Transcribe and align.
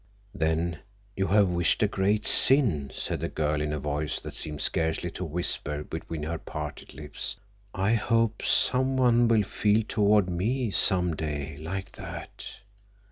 "Then 0.33 0.79
you 1.15 1.27
have 1.27 1.47
wished 1.49 1.83
a 1.83 1.87
great 1.87 2.25
sin," 2.25 2.89
said 2.91 3.19
the 3.19 3.29
girl 3.29 3.61
in 3.61 3.71
a 3.71 3.77
voice 3.77 4.19
that 4.21 4.33
seemed 4.33 4.59
scarcely 4.59 5.11
to 5.11 5.23
whisper 5.23 5.83
between 5.83 6.23
her 6.23 6.39
parted 6.39 6.95
lips. 6.95 7.35
"I 7.75 7.93
hope 7.93 8.41
someone 8.43 9.27
will 9.27 9.43
feel 9.43 9.83
toward 9.87 10.27
me—some 10.27 11.15
day—like 11.15 11.91
that." 11.97 12.47